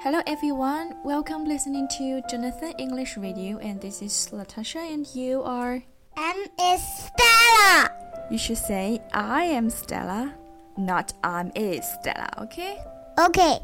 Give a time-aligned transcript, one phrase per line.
[0.00, 5.82] Hello everyone, welcome listening to Jonathan English Radio and this is Latasha and you are
[6.16, 7.90] M is Stella.
[8.30, 10.32] You should say I am Stella,
[10.76, 12.78] not I'm is Stella, okay?
[13.18, 13.58] Okay.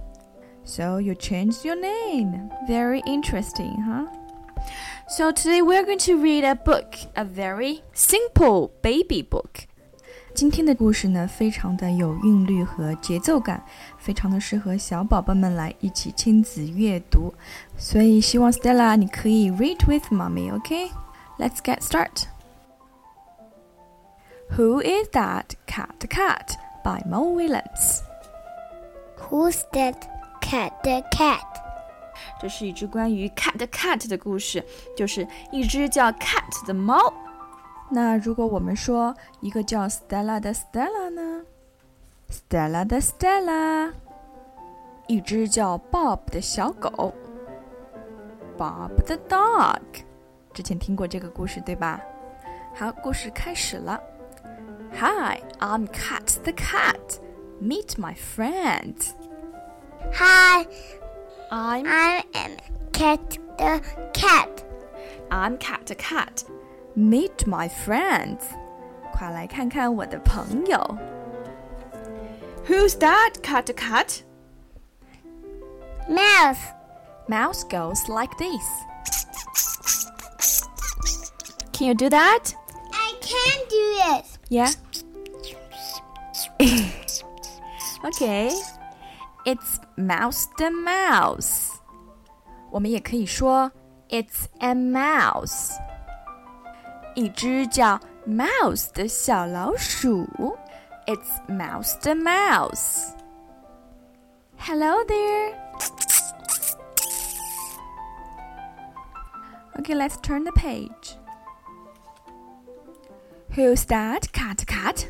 [0.64, 2.50] So you changed your name.
[2.66, 4.06] Very interesting, huh?
[5.06, 9.68] So today we're going to read a book, a very simple baby book.
[10.33, 13.63] 今天的故事呢，非常的有韵律和节奏感，
[13.97, 17.33] 非常的适合小宝宝们来一起亲子阅读。
[17.77, 20.89] 所以希望 Stella 你可以 read with mommy, okay?
[21.37, 22.27] Let's get start.
[24.57, 26.07] Who is that cat?
[26.09, 28.01] Cat by Mo Willems.
[29.29, 29.95] Who's that
[30.41, 30.71] cat?
[30.83, 31.43] The cat.
[32.41, 34.63] 这是一只关于 cat cat 的故事，
[34.95, 37.13] 就是一只叫 cat 的猫。
[37.91, 41.43] 那如果我们说一个叫 Stella 的 Stella 呢？
[42.29, 43.91] Stella 的 Stella，
[45.07, 47.13] 一只叫 Bob 的小狗，
[48.57, 49.81] Bob the dog。
[50.53, 51.99] 之前听过这个故事对吧？
[52.75, 53.99] 好，故事开始了。
[54.93, 57.19] Hi, I'm Cat the cat.
[57.61, 58.95] Meet my friend.
[60.13, 60.65] Hi,
[61.49, 62.57] I'm I am
[62.91, 63.19] cat
[63.57, 63.81] the
[64.13, 64.49] cat.
[65.29, 66.43] I'm Cat the cat.
[66.95, 68.41] Meet my friends.
[69.13, 70.97] 快来看看我的朋友。
[72.67, 74.21] Who's that, Cat the cat?
[76.07, 76.59] Mouse.
[77.27, 78.63] Mouse goes like this.
[81.73, 82.53] Can you do that?
[82.91, 83.85] I can do
[84.17, 84.25] it.
[84.49, 84.71] Yeah.
[88.05, 88.51] okay.
[89.45, 91.79] It's mouse the mouse.
[92.71, 93.71] 我们也可以说
[94.09, 95.71] It's a mouse.
[97.15, 100.27] 一只叫 Mouse 的小老鼠。
[101.05, 103.15] It's Mouse the mouse.
[104.57, 105.55] Hello there.
[109.79, 111.17] Okay, let's turn the page.
[113.51, 114.31] Who's that?
[114.31, 115.09] Cat, cat.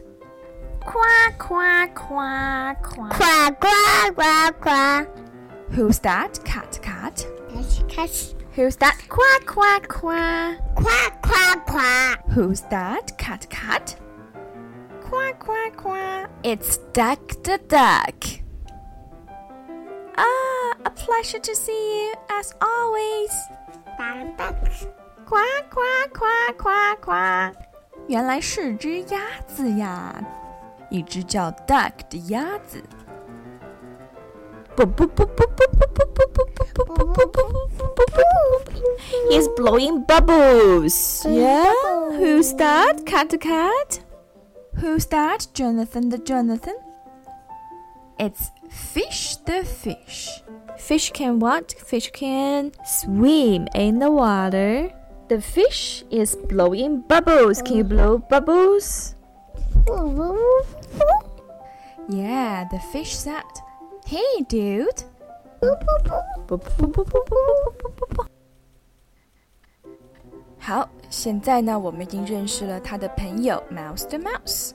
[0.86, 3.12] Quack, quack, quack, quack.
[3.12, 5.08] Quack quack quack quack.
[5.72, 6.40] Who's that?
[6.46, 7.28] Cat, cat.
[7.50, 8.34] Catch catch.
[8.56, 8.98] Who's that?
[9.10, 10.76] Quack, quack, quack.
[10.76, 11.13] Quack
[11.54, 12.24] quack quack.
[12.30, 13.18] Who's that?
[13.18, 13.96] Cat, cat.
[15.02, 16.30] Quack, quack, quack.
[16.44, 18.16] It's Duck the duck.
[20.18, 23.34] Ah, a pleasure to see you as always.
[24.38, 24.56] Duck.
[25.26, 27.54] Quack, quack, quack, quack, quack.
[28.08, 30.16] 原来是只鸭子呀，
[30.90, 32.82] 一只叫 Duck 的鸭子。
[39.31, 41.25] He's blowing bubbles.
[41.29, 41.73] Yeah.
[42.19, 43.07] Who's that?
[43.07, 44.01] Cat the cat.
[44.77, 45.47] Who's that?
[45.55, 46.77] Jonathan the Jonathan.
[48.19, 50.43] It's fish the fish.
[50.77, 51.73] Fish can what?
[51.73, 54.91] Fish can swim in the water.
[55.29, 57.63] The fish is blowing bubbles.
[57.63, 59.15] Can you blow bubbles?
[62.09, 63.49] Yeah, the fish said,
[64.14, 65.04] Hey, dude.
[70.58, 74.72] 好，现在呢，我们已经认识了他的朋友 Mouse the Mouse，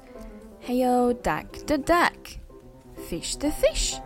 [0.61, 3.99] 还有 Duck the Duck，Fish the Fish。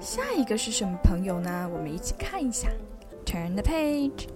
[0.00, 1.68] 下一个是什么朋友呢？
[1.72, 2.68] 我们一起看一下。
[3.24, 4.28] Turn the page.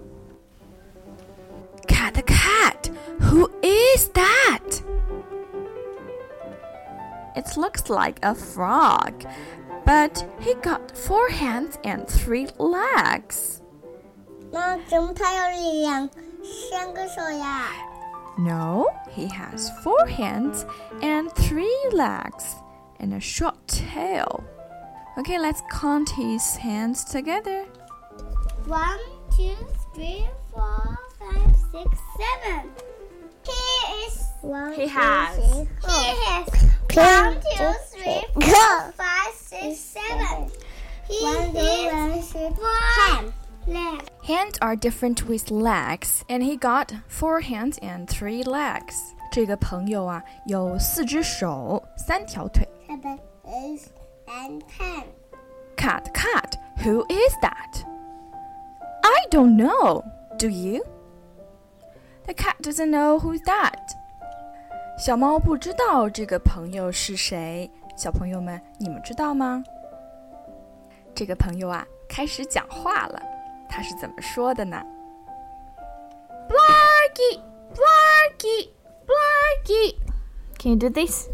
[1.86, 2.90] Cat the cat.
[3.20, 4.82] Who is that?
[7.34, 9.24] It looks like a frog,
[9.87, 13.61] but he got four hands and three legs.
[18.37, 20.65] No, he has four hands
[21.01, 22.55] and three legs
[22.99, 24.43] and a short tail.
[25.17, 27.63] Okay, let's count his hands together.
[28.65, 28.99] One,
[29.37, 29.55] two,
[29.95, 32.69] three, four, five, six, seven.
[33.45, 34.25] He is.
[34.41, 35.37] One, he has.
[35.37, 36.47] Two, three, he has.
[36.93, 38.96] One, two, three, four
[39.56, 40.50] six, seven.
[41.08, 42.52] He has four
[43.66, 44.02] legs.
[44.24, 48.94] Hands are different with legs, and he got four hands and three legs.
[49.30, 52.68] 这个朋友啊，有四只手，三条腿。
[52.88, 53.82] Seven, eight,
[54.26, 55.04] and ten.
[55.76, 56.54] Cat, cat,
[56.84, 57.84] who is that?
[59.02, 60.02] I don't know.
[60.38, 60.84] Do you?
[62.26, 63.96] The cat doesn't know who's that.
[64.98, 67.70] 小猫不知道这个朋友是谁。
[67.96, 69.62] 小朋友们，你们知道吗？
[71.14, 73.22] 这个朋友啊，开始讲话了。
[73.68, 74.82] 他是怎么说的呢？
[76.48, 77.40] Blarky,
[77.74, 78.70] blarky,
[79.06, 79.94] blarky.
[80.58, 81.28] Can you do this?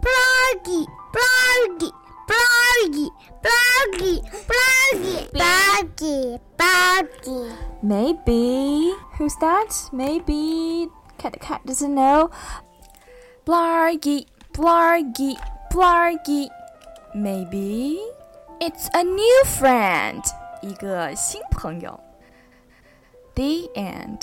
[0.00, 1.92] Bloggy, bloggy,
[2.26, 3.10] bloggy,
[3.42, 4.22] bloggy,
[5.32, 6.40] bloggy.
[6.56, 7.52] Blargy.
[7.82, 8.94] Maybe.
[9.18, 9.72] Who's that?
[9.92, 10.88] Maybe.
[11.18, 12.30] Cat cat doesn't know.
[13.44, 15.36] Blargy, blargy,
[15.72, 16.48] blargy.
[17.14, 17.98] Maybe.
[18.60, 20.22] It's a new friend.
[20.62, 21.98] 一个新朋友。
[23.34, 24.22] The end.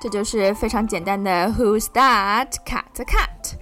[0.00, 2.56] 这就是非常简单的 Who's that?
[2.64, 3.54] Cat cat.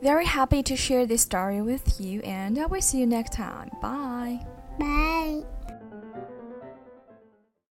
[0.00, 3.70] Very happy to share this story with you, and I will see you next time.
[3.80, 4.46] Bye.
[4.78, 5.44] Bye.